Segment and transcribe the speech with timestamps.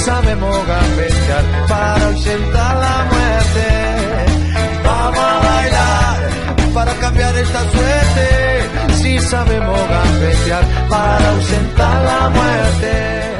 [0.00, 3.66] Sabemos gambetear para ausentar la muerte.
[4.84, 8.94] Vamos a bailar para cambiar esta suerte.
[8.94, 13.30] Si sabemos gambetear para ausentar la muerte.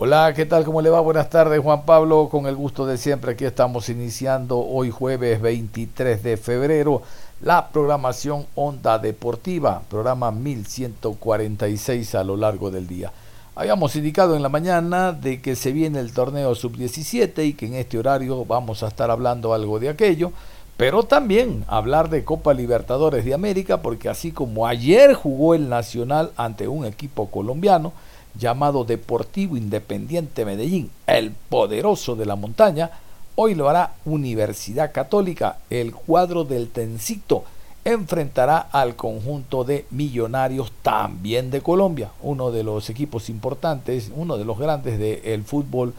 [0.00, 0.64] Hola, ¿qué tal?
[0.64, 1.00] ¿Cómo le va?
[1.00, 2.28] Buenas tardes, Juan Pablo.
[2.30, 7.02] Con el gusto de siempre, aquí estamos iniciando hoy jueves 23 de febrero
[7.40, 13.12] la programación Onda Deportiva, programa 1146 a lo largo del día.
[13.58, 17.74] Habíamos indicado en la mañana de que se viene el torneo sub-17 y que en
[17.74, 20.30] este horario vamos a estar hablando algo de aquello,
[20.76, 26.30] pero también hablar de Copa Libertadores de América, porque así como ayer jugó el Nacional
[26.36, 27.92] ante un equipo colombiano
[28.38, 32.92] llamado Deportivo Independiente Medellín, el poderoso de la montaña,
[33.34, 37.42] hoy lo hará Universidad Católica, el cuadro del Tencito,
[37.92, 44.44] enfrentará al conjunto de Millonarios también de Colombia, uno de los equipos importantes, uno de
[44.44, 45.94] los grandes del fútbol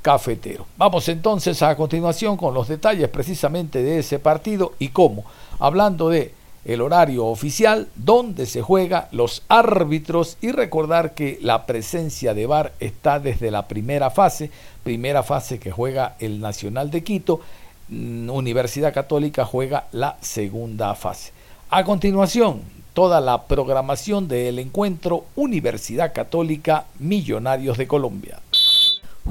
[0.00, 0.66] cafetero.
[0.76, 5.24] Vamos entonces a continuación con los detalles precisamente de ese partido y cómo,
[5.58, 6.32] hablando de
[6.64, 12.72] el horario oficial, donde se juega, los árbitros y recordar que la presencia de VAR
[12.80, 14.50] está desde la primera fase,
[14.82, 17.40] primera fase que juega el Nacional de Quito
[17.88, 21.32] Mm, Universidad Católica juega la segunda fase.
[21.76, 28.38] A continuación, toda la programación del encuentro Universidad Católica Millonarios de Colombia.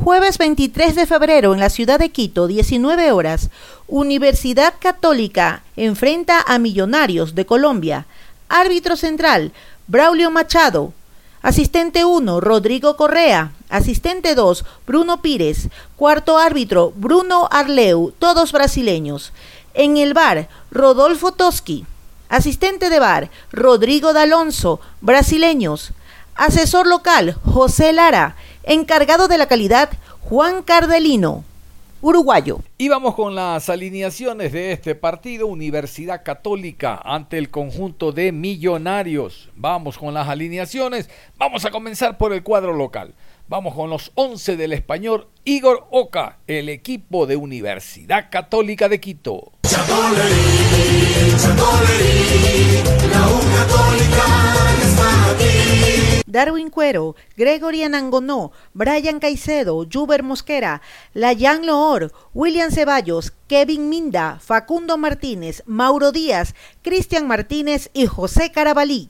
[0.03, 3.49] Jueves 23 de febrero en la ciudad de Quito, 19 horas,
[3.87, 8.07] Universidad Católica enfrenta a Millonarios de Colombia.
[8.49, 9.53] Árbitro central,
[9.87, 10.91] Braulio Machado.
[11.41, 13.53] Asistente 1, Rodrigo Correa.
[13.69, 15.69] Asistente 2, Bruno Pires.
[15.95, 19.31] Cuarto árbitro, Bruno Arleu, todos brasileños.
[19.73, 21.85] En el bar, Rodolfo Toski.
[22.33, 25.91] Asistente de bar, Rodrigo D'Alonso, brasileños.
[26.33, 28.35] Asesor local, José Lara.
[28.63, 31.43] Encargado de la calidad, Juan Cardelino
[32.01, 32.59] uruguayo.
[32.79, 39.49] Y vamos con las alineaciones de este partido, Universidad Católica ante el conjunto de Millonarios.
[39.55, 41.11] Vamos con las alineaciones.
[41.37, 43.13] Vamos a comenzar por el cuadro local.
[43.47, 49.51] Vamos con los 11 del español Igor Oca, el equipo de Universidad Católica de Quito.
[56.33, 60.81] Darwin Cuero, Gregory Anangonó, Brian Caicedo, Juber Mosquera,
[61.13, 69.09] Layan Loor, William Ceballos, Kevin Minda, Facundo Martínez, Mauro Díaz, Cristian Martínez y José Carabalí.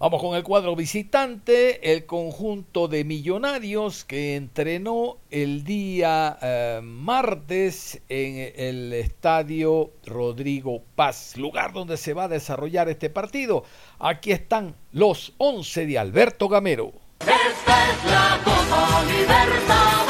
[0.00, 8.00] Vamos con el cuadro visitante, el conjunto de millonarios que entrenó el día eh, martes
[8.08, 13.64] en el estadio Rodrigo Paz, lugar donde se va a desarrollar este partido.
[13.98, 16.94] Aquí están los 11 de Alberto Gamero.
[17.20, 20.09] Esta es la Copa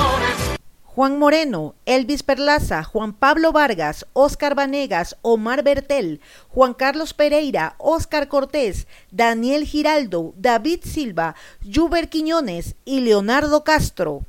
[1.00, 8.28] Juan Moreno, Elvis Perlaza, Juan Pablo Vargas, Óscar Vanegas, Omar Bertel, Juan Carlos Pereira, Óscar
[8.28, 14.26] Cortés, Daniel Giraldo, David Silva, Juber Quiñones y Leonardo Castro.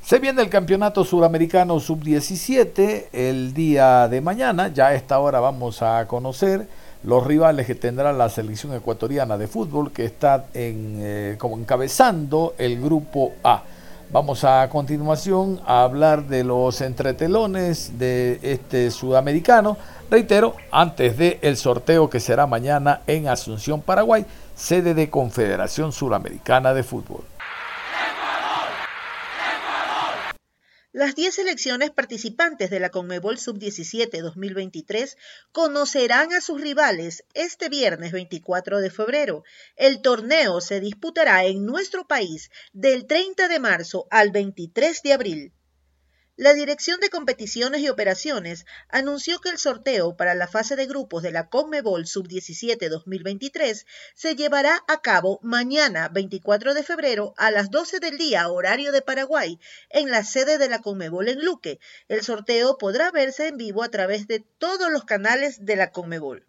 [0.00, 4.68] Se viene el Campeonato Suramericano Sub-17 el día de mañana.
[4.68, 6.68] Ya a esta hora vamos a conocer
[7.02, 12.80] los rivales que tendrá la selección ecuatoriana de fútbol que está eh, como encabezando el
[12.80, 13.64] grupo A.
[14.10, 19.76] Vamos a continuación a hablar de los entretelones de este sudamericano.
[20.10, 24.24] Reitero, antes del el sorteo que será mañana en Asunción, Paraguay,
[24.54, 27.20] sede de Confederación Suramericana de Fútbol.
[30.98, 35.16] Las 10 selecciones participantes de la Conmebol Sub-17 2023
[35.52, 39.44] conocerán a sus rivales este viernes 24 de febrero.
[39.76, 45.52] El torneo se disputará en nuestro país del 30 de marzo al 23 de abril.
[46.38, 51.24] La Dirección de Competiciones y Operaciones anunció que el sorteo para la fase de grupos
[51.24, 57.72] de la CONMEBOL Sub-17 2023 se llevará a cabo mañana 24 de febrero a las
[57.72, 59.58] 12 del día horario de Paraguay
[59.90, 61.80] en la sede de la CONMEBOL en Luque.
[62.06, 66.46] El sorteo podrá verse en vivo a través de todos los canales de la CONMEBOL.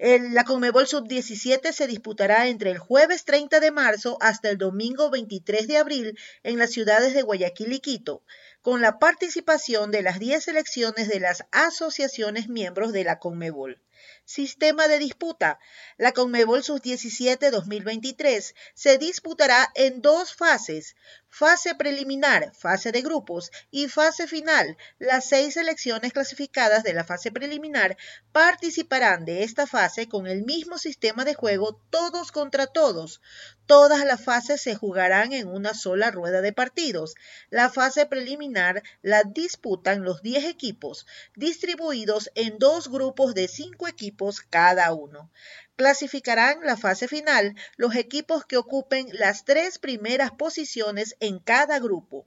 [0.00, 5.68] la CONMEBOL Sub-17 se disputará entre el jueves 30 de marzo hasta el domingo 23
[5.68, 8.24] de abril en las ciudades de Guayaquil y Quito
[8.62, 13.82] con la participación de las 10 selecciones de las asociaciones miembros de la CONMEBOL.
[14.28, 15.58] Sistema de disputa.
[15.96, 20.96] La Conmebol Sub-17 2023 se disputará en dos fases,
[21.30, 24.76] fase preliminar, fase de grupos y fase final.
[24.98, 27.96] Las seis selecciones clasificadas de la fase preliminar
[28.30, 33.22] participarán de esta fase con el mismo sistema de juego todos contra todos.
[33.64, 37.14] Todas las fases se jugarán en una sola rueda de partidos.
[37.48, 44.17] La fase preliminar la disputan los 10 equipos, distribuidos en dos grupos de 5 equipos
[44.50, 45.30] cada uno.
[45.76, 52.26] Clasificarán la fase final los equipos que ocupen las tres primeras posiciones en cada grupo.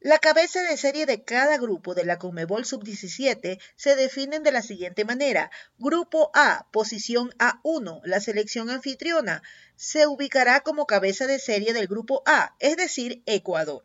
[0.00, 4.62] La cabeza de serie de cada grupo de la Conmebol Sub-17 se definen de la
[4.62, 5.50] siguiente manera.
[5.76, 9.42] Grupo A, posición A1, la selección anfitriona,
[9.74, 13.82] se ubicará como cabeza de serie del grupo A, es decir, Ecuador.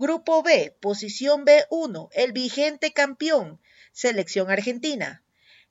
[0.00, 3.60] Grupo B, posición B1, el vigente campeón,
[3.92, 5.22] selección argentina.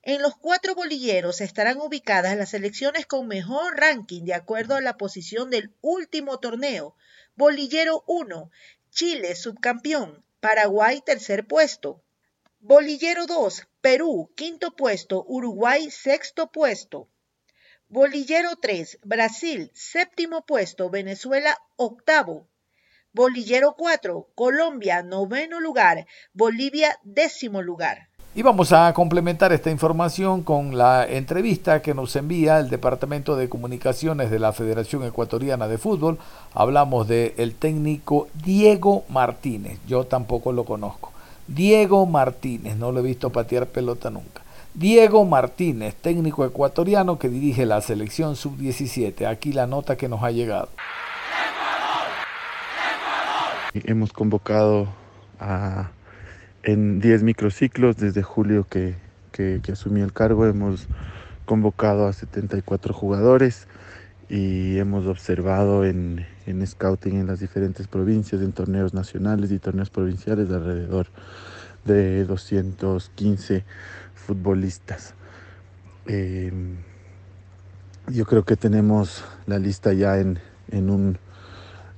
[0.04, 4.98] En los cuatro bolilleros estarán ubicadas las selecciones con mejor ranking de acuerdo a la
[4.98, 6.96] posición del último torneo.
[7.36, 8.50] Bolillero 1,
[8.90, 10.26] Chile, subcampeón.
[10.40, 12.04] Paraguay, tercer puesto.
[12.60, 15.24] Bolillero 2, Perú, quinto puesto.
[15.28, 17.08] Uruguay, sexto puesto.
[17.88, 20.90] Bolillero 3, Brasil, séptimo puesto.
[20.90, 22.48] Venezuela, octavo.
[23.14, 26.08] Bolillero 4, Colombia, noveno lugar.
[26.34, 28.11] Bolivia, décimo lugar.
[28.34, 33.50] Y vamos a complementar esta información con la entrevista que nos envía el Departamento de
[33.50, 36.18] Comunicaciones de la Federación Ecuatoriana de Fútbol.
[36.54, 39.80] Hablamos del el técnico Diego Martínez.
[39.86, 41.12] Yo tampoco lo conozco.
[41.46, 44.42] Diego Martínez, no lo he visto patear pelota nunca.
[44.74, 49.28] Diego Martínez, técnico ecuatoriano que dirige la selección sub-17.
[49.28, 50.70] Aquí la nota que nos ha llegado.
[53.74, 54.88] Hemos convocado
[55.38, 55.90] a
[56.64, 58.96] en 10 microciclos desde julio que,
[59.32, 60.46] que, asumí el cargo.
[60.46, 60.88] Hemos
[61.46, 63.68] convocado a 74 jugadores
[64.30, 69.90] y hemos observado en, en, scouting en las diferentes provincias, en torneos nacionales y torneos
[69.90, 71.08] provinciales, alrededor
[71.86, 73.64] de 215
[74.14, 75.16] futbolistas.
[76.06, 76.78] Em,
[78.08, 81.18] yo creo que tenemos la lista ya en, en un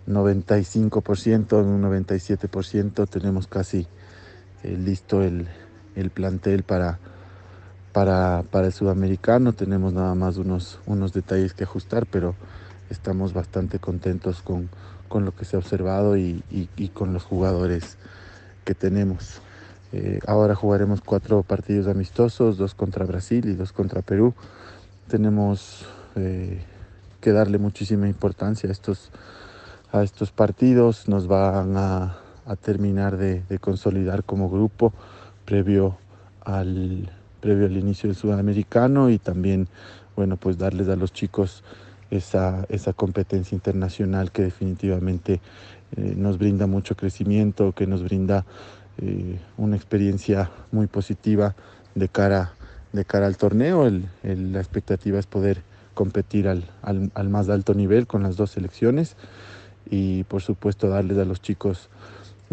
[0.07, 3.87] 95%, en un 97%, tenemos casi
[4.63, 5.47] eh, listo el,
[6.13, 6.99] plantel para,
[7.91, 9.53] para, el sudamericano.
[9.53, 12.35] Tenemos nada más unos, unos detalles que ajustar, pero
[12.89, 14.69] estamos bastante contentos con,
[15.11, 16.43] lo que se ha observado y,
[16.93, 17.97] con los jugadores
[18.65, 19.41] que tenemos.
[19.91, 24.33] Eh, ahora jugaremos cuatro partidos amistosos, dos contra Brasil y dos contra Perú.
[25.07, 26.63] Tenemos eh,
[27.21, 29.11] que darle muchísima importancia a estos,
[29.91, 31.07] a estos partidos.
[31.07, 34.93] Nos van a, a terminar de, consolidar como grupo
[35.45, 35.97] previo
[36.43, 37.09] al,
[37.39, 39.67] previo al inicio del sudamericano y también,
[40.15, 41.63] bueno, pues darles a los chicos
[42.11, 45.41] esa, esa competencia internacional que definitivamente
[45.95, 48.45] eh, nos brinda mucho crecimiento, que nos brinda
[48.97, 51.55] eh, una experiencia muy positiva
[51.95, 52.53] de cara,
[52.91, 53.89] de cara al torneo.
[54.23, 55.61] la expectativa es poder
[55.93, 59.15] competir al, al, al, más alto nivel con las dos selecciones
[59.89, 61.89] y por supuesto darles a los chicos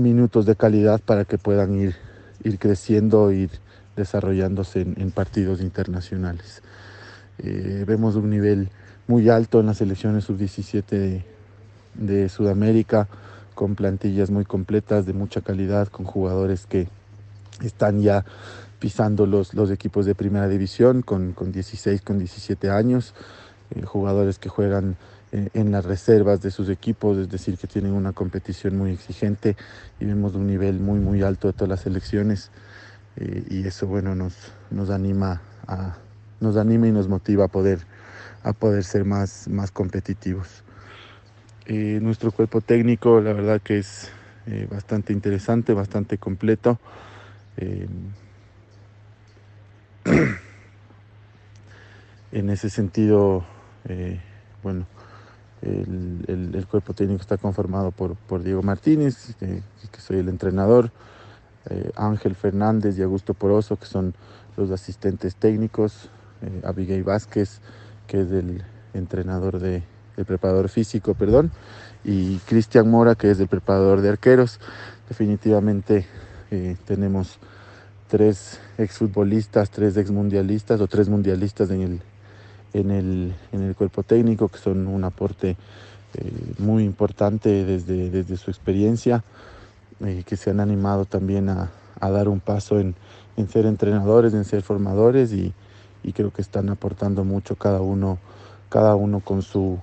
[0.02, 1.94] minutos de calidad para que puedan ir,
[2.42, 3.50] ir creciendo, ir
[3.96, 6.62] desarrollándose en, partidos internacionales.
[7.38, 8.70] Eh, vemos un nivel
[9.06, 11.24] muy alto en las selecciones sub-17
[11.94, 13.08] de, Sudamérica,
[13.54, 16.88] con plantillas muy completas, de mucha calidad, con jugadores que
[17.62, 18.24] están ya
[18.78, 23.14] pisando los, los equipos de primera división con, con 16, con 17 años,
[23.74, 24.96] eh, jugadores que juegan
[25.32, 29.56] en las reservas de sus equipos, es decir, que tienen una competición muy exigente
[30.00, 32.50] y vemos un nivel muy, muy alto de todas las selecciones
[33.16, 34.34] eh, y eso, bueno, nos,
[34.70, 35.96] nos, anima a,
[36.40, 37.78] nos anima y nos motiva a poder,
[38.42, 40.64] a poder ser más, más competitivos.
[41.66, 44.10] Eh, nuestro cuerpo técnico, la verdad que es
[44.68, 46.80] bastante interesante, bastante completo.
[52.32, 53.44] en ese sentido,
[54.64, 54.86] bueno,
[55.62, 59.62] El, cuerpo técnico está conformado por, Diego Martínez, que,
[60.00, 60.90] soy el entrenador,
[61.68, 64.14] eh, Ángel Fernández y Augusto Poroso, que son
[64.56, 66.08] los asistentes técnicos,
[66.42, 67.60] eh, Abigail Vázquez,
[68.06, 68.62] que es el
[68.94, 69.82] entrenador de,
[70.16, 71.50] el preparador físico, perdón,
[72.04, 74.60] y Cristian Mora, que es el preparador de arqueros.
[75.08, 76.06] Definitivamente
[76.50, 77.38] eh, tenemos
[78.08, 82.02] tres exfutbolistas, tres exmundialistas o tres mundialistas en el,
[82.72, 85.56] en el, en el cuerpo técnico, que son un aporte
[86.14, 89.24] eh, muy importante desde, desde su experiencia,
[90.04, 92.94] eh, que se han animado también a, a dar un paso en,
[93.36, 95.52] en, ser entrenadores, en ser formadores y,
[96.02, 98.18] y, creo que están aportando mucho cada uno,
[98.68, 99.78] cada uno con su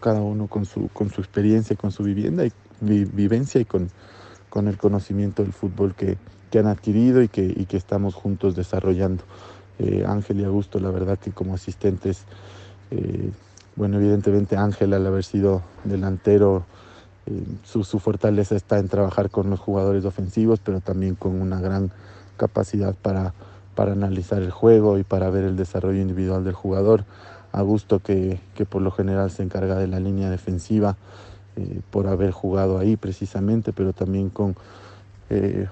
[0.00, 3.90] cada uno con su, con su experiencia, con su vivienda y vivencia y con,
[4.48, 6.16] con el conocimiento del fútbol que,
[6.50, 9.22] que han adquirido y que, y que estamos juntos desarrollando.
[9.82, 12.24] Eh, Ángel y Augusto, la verdad que como asistentes,
[12.90, 13.30] eh,
[13.76, 16.64] bueno, evidentemente Ángel al haber sido delantero,
[17.24, 21.90] eh, su, fortaleza está en trabajar con los jugadores ofensivos, pero también con una gran
[22.36, 23.32] capacidad para,
[23.74, 27.06] para analizar el juego y para ver el desarrollo individual del jugador.
[27.50, 30.96] Augusto que, que por lo general se encarga de la línea defensiva
[31.90, 34.56] por haber jugado ahí precisamente, pero también con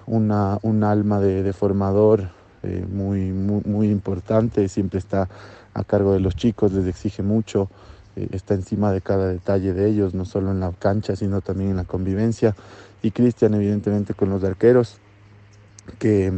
[0.07, 2.29] una, un alma de formador
[2.63, 5.29] eh, muy, muy, importante, siempre está
[5.75, 7.71] a cargo de los chicos, les exige mucho,
[8.17, 11.71] eh, está encima de cada detalle de ellos, no solo en la cancha, sino también
[11.71, 12.57] en la convivencia.
[13.03, 14.99] Y Cristian, evidentemente, con los arqueros,
[15.99, 16.33] que,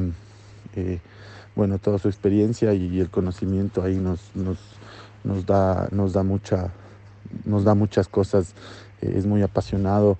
[0.77, 1.01] eh,
[1.57, 4.59] bueno, toda su experiencia y, el conocimiento ahí nos, nos,
[5.25, 6.71] nos, da, nos, da, mucha,
[7.45, 8.55] nos da muchas cosas,
[9.01, 10.19] es muy apasionado.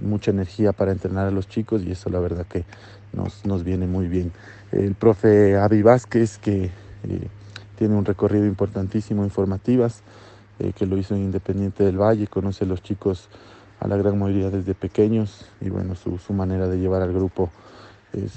[0.00, 2.64] Mucha energía para entrenar a los chicos y eso la verdad que
[3.12, 4.32] nos, nos viene muy bien
[4.74, 7.28] el profe Avi Vázquez, que eh,
[7.76, 10.02] tiene un recorrido importantísimo en formativas,
[10.58, 13.28] eh, que lo hizo en Independiente del Valle, conoce a los chicos
[13.80, 17.50] a la gran mayoría desde pequeños y bueno, su, manera de llevar al grupo
[18.12, 18.32] es,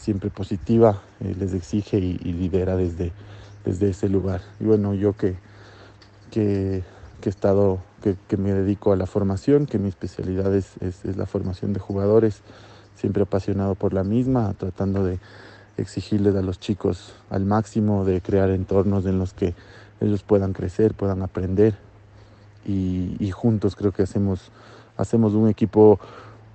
[0.00, 3.12] siempre positiva, eh, les exige y, lidera desde,
[3.64, 4.40] desde ese lugar.
[4.58, 5.36] Y bueno, yo que,
[6.30, 6.82] que,
[7.22, 11.80] he estado, que, me dedico a la formación, que mi especialidad es la formación de
[11.80, 12.42] jugadores,
[13.00, 15.18] siempre apasionado por la misma, tratando de
[15.78, 19.54] exigirles a los chicos al máximo, de crear entornos en los que
[20.00, 21.74] ellos puedan crecer, puedan aprender.
[22.66, 24.50] Y, juntos creo que hacemos,
[24.96, 25.98] hacemos un equipo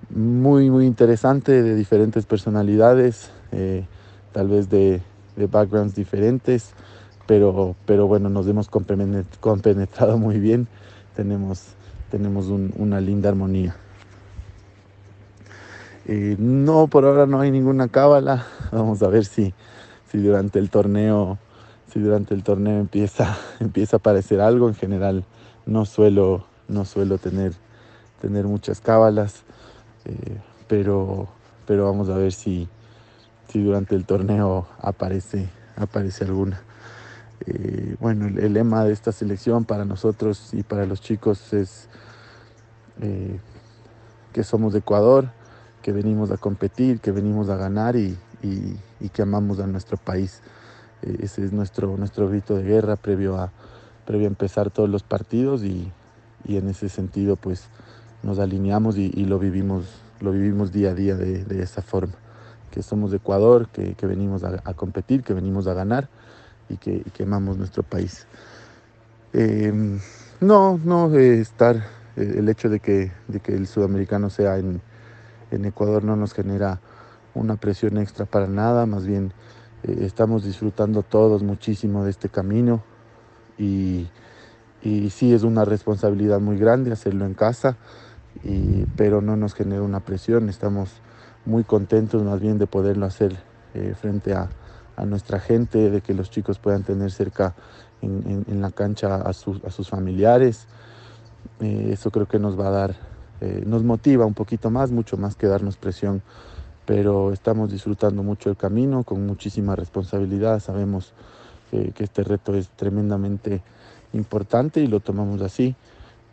[0.08, 3.84] muy, muy interesante de diferentes personalidades, eh,
[4.32, 5.02] tal vez de,
[5.50, 6.70] backgrounds diferentes,
[7.26, 10.68] pero, pero bueno, nos hemos compenetrado muy bien,
[11.16, 11.64] tenemos,
[12.10, 13.74] tenemos una linda armonía.
[16.04, 18.46] Eh, no, por ahora no hay ninguna cábala.
[18.72, 19.54] Vamos a ver si,
[20.10, 21.38] si durante el torneo,
[21.92, 24.68] si durante el torneo empieza, empieza a aparecer algo.
[24.68, 25.24] En general
[25.64, 27.52] no suelo, no suelo tener,
[28.20, 29.42] tener muchas cábalas,
[30.04, 31.28] eh, pero,
[31.66, 32.68] pero vamos a ver si,
[33.48, 36.62] si durante el torneo aparece, aparece alguna.
[37.44, 41.88] Eh, bueno, el, lema de esta selección para nosotros y para los chicos es
[44.32, 45.30] que somos de Ecuador,
[45.80, 48.18] que venimos a competir, que venimos a ganar y,
[49.12, 50.42] que amamos a nuestro país.
[51.02, 53.52] Eh, ese es nuestro, nuestro grito de guerra previo a,
[54.04, 55.92] previo empezar todos los partidos y,
[56.48, 57.68] en ese sentido pues
[58.22, 59.84] nos alineamos y, lo, vivimos,
[60.20, 62.14] lo vivimos día a día de, esa forma.
[62.70, 66.08] Que somos de Ecuador, que, venimos a, competir, que venimos a ganar
[66.68, 68.26] y que, amamos nuestro país.
[69.32, 69.98] Em,
[70.40, 71.76] no, no estar
[72.16, 74.80] eh, el hecho de que, de que el sudamericano sea en,
[75.50, 76.80] en Ecuador no nos genera
[77.34, 79.32] una presión extra para nada, más bien
[79.82, 82.82] eh, estamos disfrutando todos muchísimo de este camino
[83.58, 84.08] y,
[84.82, 87.76] y, sí es una responsabilidad muy grande hacerlo en casa,
[88.96, 91.00] pero no nos genera una presión, estamos
[91.46, 93.36] muy contentos más bien de poderlo hacer
[93.74, 94.50] eh, frente a,
[95.04, 97.54] nuestra gente, de que los chicos puedan tener cerca
[98.00, 100.66] en, la cancha a, sus familiares.
[101.60, 102.94] Eh, eso creo que nos va a dar
[103.40, 106.22] eh, nos motiva un poquito más, mucho más que darnos presión,
[106.86, 111.12] pero estamos disfrutando mucho el camino con muchísima responsabilidad, sabemos
[111.70, 113.60] que este reto es tremendamente
[114.12, 115.74] importante y lo tomamos así.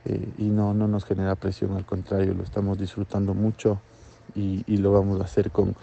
[0.06, 3.80] Eh, y no, no nos genera presión, al contrario, lo estamos disfrutando mucho
[4.36, 5.76] y, lo vamos a hacer con,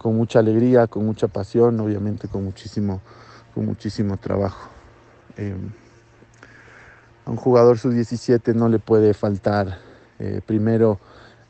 [0.00, 3.02] con, mucha alegría, con mucha pasión, obviamente con muchísimo,
[3.54, 4.70] con muchísimo trabajo.
[5.36, 5.54] Eh,
[7.26, 9.76] a un jugador sub-17 no le puede faltar
[10.18, 10.98] eh, primero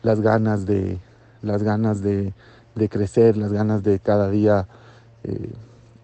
[0.03, 0.99] las ganas de,
[1.43, 2.35] las ganas de,
[2.91, 4.67] crecer, las ganas de cada día
[5.23, 5.53] eh,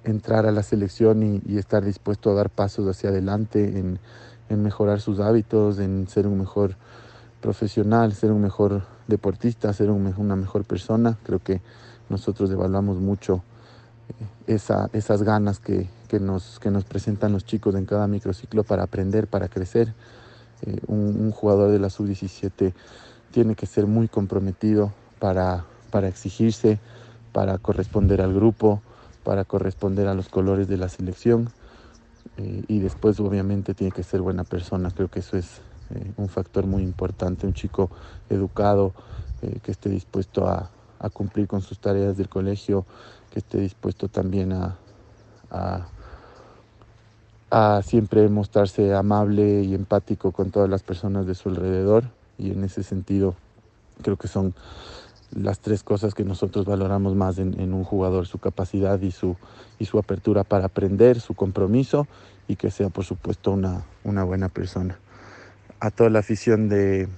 [0.05, 3.99] entrar a la selección y, estar dispuesto a dar pasos hacia adelante
[4.49, 6.77] en mejorar sus hábitos, en ser un mejor
[7.41, 11.19] profesional, ser un mejor deportista, ser una mejor persona.
[11.25, 11.61] Creo que
[12.09, 13.43] nosotros evaluamos mucho
[14.09, 18.65] eh, esa, esas ganas que, que, nos, que nos presentan los chicos en cada microciclo
[18.65, 19.95] para aprender, para crecer.
[20.63, 22.73] Eh, un, jugador de la sub-17
[23.31, 26.79] tiene que ser muy comprometido para, para exigirse,
[27.33, 28.81] para corresponder al grupo,
[29.25, 31.51] para corresponder a los colores de la selección.
[32.39, 34.91] Eh, y después obviamente tiene que ser buena persona.
[34.91, 35.61] Creo que eso es
[35.95, 37.91] eh, un factor muy importante, un chico
[38.29, 38.93] educado,
[39.43, 40.71] eh, que esté dispuesto a,
[41.13, 42.85] cumplir con sus tareas del colegio,
[43.31, 44.77] que esté dispuesto también a,
[47.51, 52.05] a, siempre mostrarse amable y empático con todas las personas de su alrededor.
[52.39, 53.35] Y en ese sentido
[54.03, 54.55] creo que son
[55.33, 59.37] las tres cosas que nosotros valoramos más en, un jugador, su capacidad y su,
[59.79, 62.07] y su apertura para aprender, su compromiso
[62.49, 64.99] y que sea por supuesto una, una buena persona.
[65.81, 67.09] A toda la afición de,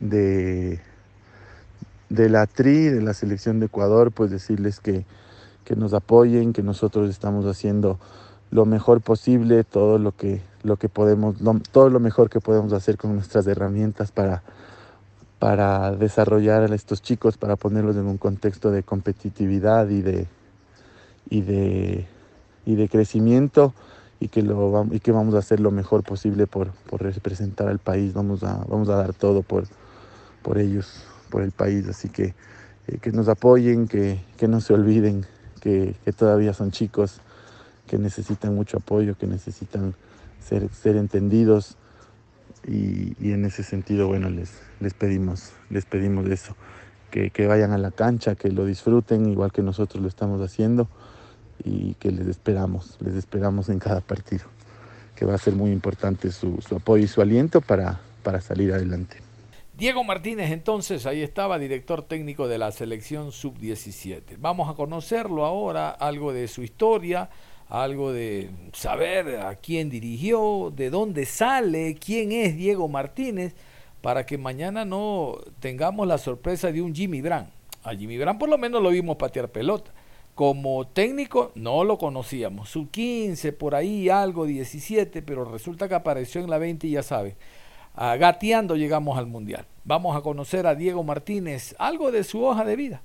[0.00, 0.80] de,
[2.08, 5.04] de la TRI, de la selección de Ecuador, pues decirles que,
[5.64, 7.98] que nos apoyen, que nosotros estamos haciendo
[8.50, 11.36] lo mejor posible, todo lo que, lo que podemos,
[11.72, 14.42] todo lo mejor que podemos hacer con nuestras herramientas para
[15.44, 20.26] para desarrollar a estos chicos, para ponerlos en un contexto de competitividad y de,
[21.28, 22.06] y de,
[22.64, 23.74] y de crecimiento
[24.20, 27.78] y que, lo, y que vamos a hacer lo mejor posible por, por representar al
[27.78, 29.64] país, vamos a, vamos a dar todo por,
[30.42, 32.32] por ellos, por el país, así que
[32.86, 35.26] eh, que nos apoyen, que, que, no se olviden
[35.60, 37.20] que, que, todavía son chicos,
[37.88, 39.96] que necesitan mucho apoyo, que necesitan
[40.38, 41.76] ser, ser entendidos
[42.68, 46.54] y, y en ese sentido, bueno, les, les pedimos, les pedimos eso,
[47.10, 50.88] que, que, vayan a la cancha, que lo disfruten igual que nosotros lo estamos haciendo
[51.64, 54.44] y que les esperamos, les esperamos en cada partido,
[55.16, 58.72] que va a ser muy importante su, su apoyo y su aliento para, para salir
[58.72, 59.23] adelante.
[59.76, 64.36] Diego Martínez entonces, ahí estaba, director técnico de la selección sub-17.
[64.38, 67.28] Vamos a conocerlo ahora, algo de su historia,
[67.68, 73.56] algo de saber a quién dirigió, de dónde sale, quién es Diego Martínez
[74.00, 77.48] para que mañana no tengamos la sorpresa de un Jimmy Brand.
[77.82, 79.92] A Jimmy Brand por lo menos lo vimos patear pelota.
[80.36, 82.68] Como técnico no lo conocíamos.
[82.68, 87.02] Su 15, por ahí algo, 17, pero resulta que apareció en la 20 y ya
[87.02, 87.36] sabe.
[87.94, 89.66] Gateando llegamos al Mundial.
[89.84, 93.02] Vamos a conocer a Diego Martínez, algo de su hoja de vida.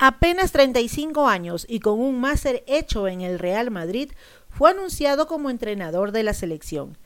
[0.00, 4.12] Apenas 35 años y con un máster hecho en el Real Madrid,
[4.48, 6.96] fue anunciado como entrenador de la selección.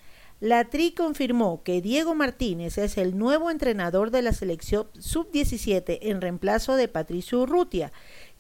[0.41, 6.21] La TRI confirmó que Diego Martínez es el nuevo entrenador de la selección sub-17 en
[6.21, 7.93] reemplazo de Patricio Urrutia,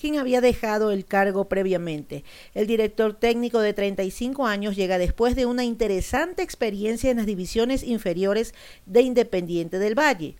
[0.02, 2.24] quien había dejado el cargo previamente.
[2.54, 7.84] El director técnico de 35 años llega después de una interesante experiencia en las divisiones
[7.84, 8.52] inferiores
[8.84, 10.34] de Independiente del Valle.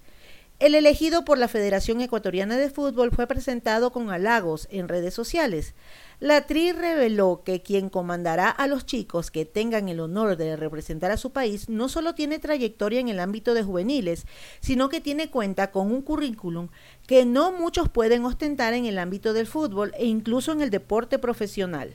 [0.59, 5.75] El elegido por la Federación Ecuatoriana de Fútbol fue presentado con halagos en redes sociales.
[6.21, 11.11] La TRI reveló que quien comandará a los chicos que tengan el honor de representar
[11.11, 14.25] a su país no solo tiene trayectoria en el ámbito de juveniles,
[14.61, 16.69] sino que tiene cuenta con un currículum
[17.09, 21.19] que no muchos pueden ostentar en el ámbito del fútbol e incluso en el deporte
[21.19, 21.93] profesional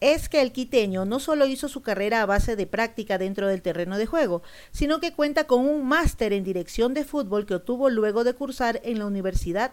[0.00, 3.62] es que el quiteño no solo hizo su carrera a base de práctica dentro del
[3.62, 7.88] terreno de juego, sino que cuenta con un máster en dirección de fútbol que obtuvo
[7.90, 9.72] luego de cursar en la Universidad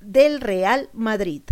[0.00, 1.42] del Real Madrid.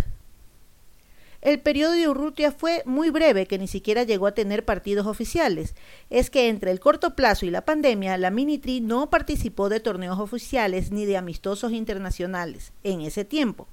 [1.41, 5.73] El periodo de Urrutia fue muy breve, que ni siquiera llegó a tener partidos oficiales.
[6.09, 10.19] Es que entre el corto plazo y la pandemia, la Minitri no participó de torneos
[10.19, 13.69] oficiales ni de amistosos internacionales en ese tiempo.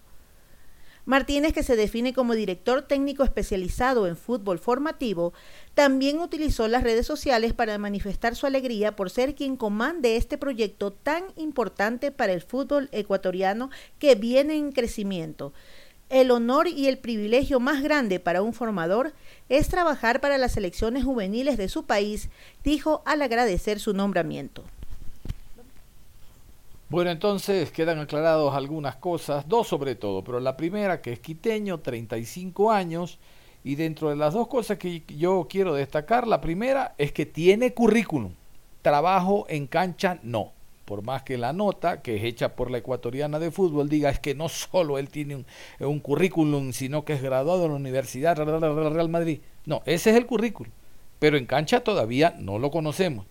[1.07, 5.33] Martínez, que se define como director técnico especializado en fútbol formativo,
[5.75, 10.93] también utilizó las redes sociales para manifestar su alegría por ser quien comande este proyecto
[10.93, 15.53] tan importante para el fútbol ecuatoriano que viene en crecimiento.
[16.09, 19.15] El honor y el privilegio más grande para un formador
[19.49, 22.31] es trabajar para las selecciones juveniles de su país,
[22.65, 24.65] dijo al agradecer su nombramiento.
[26.89, 31.81] Bueno, entonces quedan aclarados algunas cosas, dos sobre todo, pero la primera que es quiteño,
[31.81, 33.19] 35 años,
[33.65, 37.75] y dentro de las dos cosas que yo quiero destacar, la primera es que tiene
[37.75, 38.33] currículum,
[38.83, 40.53] trabajo en cancha no
[40.87, 44.21] por más que la nota, que es hecha por la ecuatoriana de fútbol, diga es
[44.21, 45.45] que no solo él tiene
[45.81, 49.41] un, currículum, sino que es graduado en la Universidad Real Madrid.
[49.67, 50.73] No, ese es el currículum,
[51.19, 53.27] pero en cancha todavía no lo conocemos.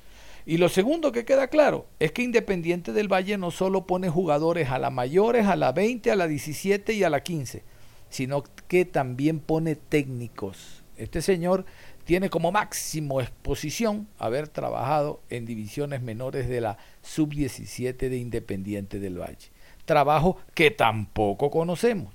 [0.47, 4.69] Y lo segundo que queda claro es que Independiente del Valle no solo pone jugadores
[4.69, 7.63] a la mayores, a la 20, a la 17 y a la 15,
[8.09, 11.65] sino que también pone técnicos Este señor
[12.03, 19.19] tiene como máximo exposición haber trabajado en divisiones menores de la sub-17 de Independiente del
[19.19, 19.49] Valle.
[19.85, 22.13] Trabajo que tampoco conocemos,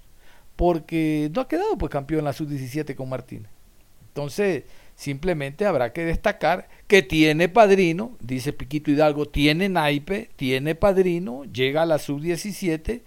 [0.54, 3.50] porque no ha quedado pues campeón en la sub-17 con Martínez.
[4.10, 4.64] Entonces,
[4.96, 11.82] simplemente habrá que destacar que tiene padrino, dice Piquito Hidalgo, tiene naipe, tiene padrino, llega
[11.82, 13.02] a la sub-17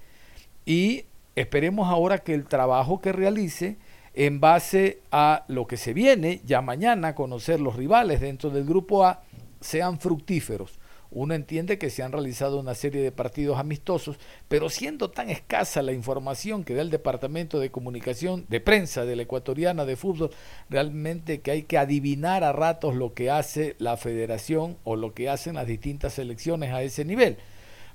[0.66, 1.04] y
[1.36, 3.78] esperemos ahora que el trabajo que realice
[4.14, 9.06] en base a lo que se viene ya mañana, conocer los rivales dentro del grupo
[9.06, 9.24] A,
[9.60, 10.80] sean fructíferos.
[11.16, 15.84] Uno entiende que se han realizado una serie de partidos amistosos, pero siendo tan escasa
[15.84, 20.32] la información que da el Departamento de Comunicación de Prensa de la Ecuatoriana de Fútbol,
[20.72, 25.30] realmente que hay que adivinar a ratos lo que hace la federación o lo que
[25.30, 27.38] hacen las distintas selecciones a ese nivel.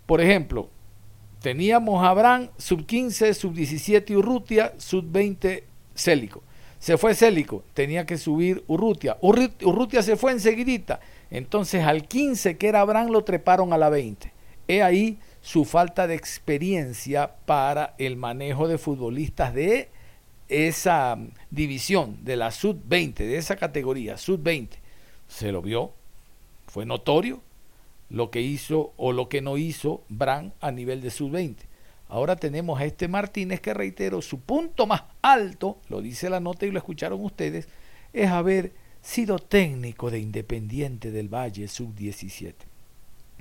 [0.07, 0.71] Por ejemplo,
[1.43, 5.65] teníamos a Abraham, sub 15, sub 17 Urrutia, sub 20
[5.97, 6.45] Célico.
[6.79, 9.17] Se fue Célico, tenía que subir Urrutia.
[9.21, 11.01] Urrutia se fue enseguidita.
[11.31, 14.33] Entonces al 15 que era Abraham lo treparon a la 20.
[14.69, 19.89] He ahí su falta de experiencia para el manejo de futbolistas de
[20.49, 24.69] esa mm, división, de la sub-20, de esa categoría, sub-20.
[25.29, 25.93] Se lo vio,
[26.67, 27.41] fue notorio
[28.11, 31.57] lo que hizo o lo que no hizo Bran a nivel de sub-20.
[32.09, 36.65] Ahora tenemos a este Martínez que reitero, su punto más alto, lo dice la nota
[36.65, 37.69] y lo escucharon ustedes,
[38.13, 42.55] es haber sido técnico de Independiente del Valle sub-17.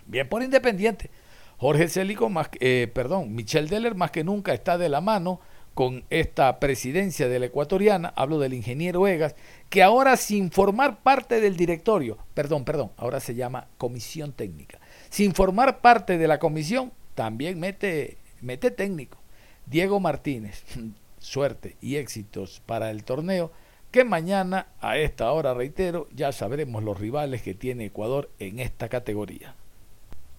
[0.06, 1.10] Bien por Independiente.
[1.58, 5.39] Jorge Célico, más, eh, perdón, Michel Deller más que nunca está de la mano
[5.73, 9.36] con esta presidencia de la ecuatoriana, hablo del ingeniero Egas,
[9.69, 15.36] que ahora sin formar parte del directorio, perdón, perdón, ahora se llama comisión técnica, sin
[15.36, 19.17] formar parte de la comisión, también mete mete técnico.
[19.65, 20.63] Diego Martínez,
[21.19, 23.52] suerte y éxitos para el torneo,
[23.91, 28.89] que mañana a esta hora, reitero, ya sabremos los rivales que tiene Ecuador en esta
[28.89, 29.56] categoría.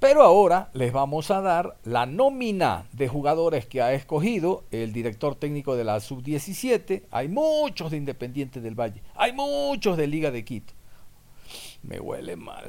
[0.01, 5.35] Pero ahora les vamos a dar la nómina de jugadores que ha escogido el director
[5.35, 7.03] técnico de la sub-17.
[7.11, 10.73] Hay muchos de Independiente del Valle, hay muchos de Liga de Quito.
[11.83, 12.65] Me huele mal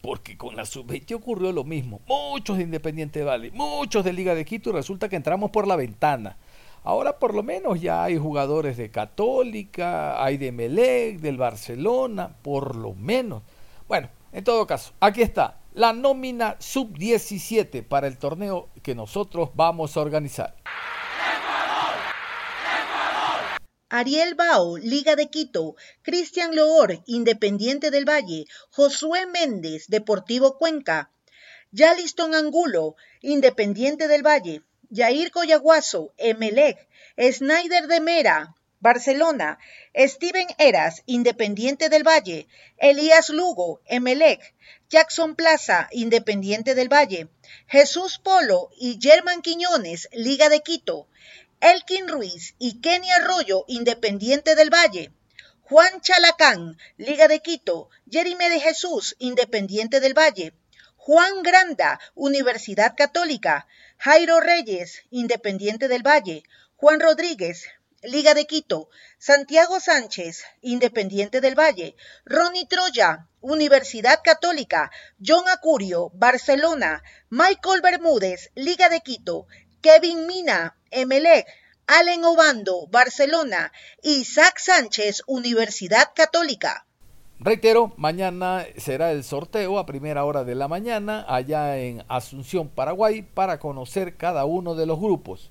[0.00, 2.00] porque con la sub-20 ocurrió lo mismo.
[2.06, 5.76] Muchos de Independiente Valle, muchos de Liga de Quito y resulta que entramos por la
[5.76, 6.36] ventana.
[6.82, 12.76] Ahora por lo menos ya hay jugadores de Católica, hay de Melec, del Barcelona, por
[12.76, 13.42] lo menos.
[13.86, 19.96] Bueno, en todo caso, aquí está la nómina sub-17 para el torneo que nosotros vamos
[19.96, 20.54] a organizar.
[23.92, 31.10] Ariel Bao, Liga de Quito, Cristian Loor, Independiente del Valle, Josué Méndez, Deportivo Cuenca,
[31.72, 39.58] Yaliston Angulo, Independiente del Valle, Yair Coyaguazo, Emelec, Snyder de Mera, Barcelona,
[39.92, 42.46] Steven Eras, Independiente del Valle,
[42.78, 44.54] Elías Lugo, Emelec,
[44.88, 47.28] Jackson Plaza, Independiente del Valle,
[47.66, 51.08] Jesús Polo y German Quiñones, Liga de Quito,
[51.60, 55.12] Elkin Ruiz y Kenny Arroyo, Independiente del Valle.
[55.60, 57.90] Juan Chalacán, Liga de Quito.
[58.10, 60.54] Jeremy de Jesús, Independiente del Valle.
[60.96, 63.66] Juan Granda, Universidad Católica.
[63.98, 66.44] Jairo Reyes, Independiente del Valle.
[66.76, 67.66] Juan Rodríguez,
[68.02, 68.88] Liga de Quito.
[69.18, 71.94] Santiago Sánchez, Independiente del Valle.
[72.24, 74.90] Ronnie Troya, Universidad Católica.
[75.22, 77.02] John Acurio, Barcelona.
[77.28, 79.46] Michael Bermúdez, Liga de Quito.
[79.82, 81.46] Kevin Mina, Emelec,
[81.86, 83.72] Allen Obando, Barcelona,
[84.02, 86.86] Isaac Sánchez, Universidad Católica.
[87.40, 93.22] Reitero, mañana será el sorteo a primera hora de la mañana allá en Asunción, Paraguay,
[93.22, 95.50] para conocer cada uno de los grupos.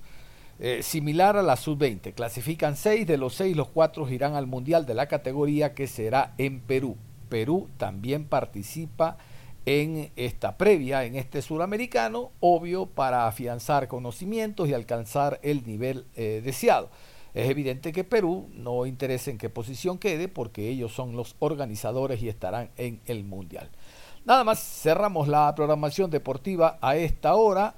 [0.60, 4.86] Eh, similar a la sub-20, clasifican seis, de los seis los cuatro irán al Mundial
[4.86, 6.96] de la categoría que será en Perú.
[7.30, 9.18] Perú también participa
[9.66, 16.42] en esta previa, en este suramericano, obvio para afianzar conocimientos y alcanzar el nivel eh,
[16.44, 16.90] deseado.
[17.34, 22.22] Es evidente que Perú no interesa en qué posición quede porque ellos son los organizadores
[22.24, 23.70] y estarán en el Mundial.
[24.26, 27.76] Nada más, cerramos la programación deportiva a esta hora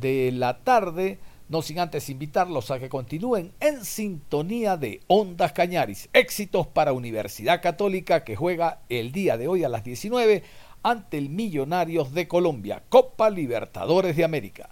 [0.00, 1.18] de la tarde,
[1.48, 6.08] no sin antes invitarlos a que continúen en sintonía de Ondas Cañaris.
[6.12, 10.42] Éxitos para Universidad Católica que juega el día de hoy a las 19
[10.82, 14.70] ante el Millonarios de Colombia, Copa Libertadores de América.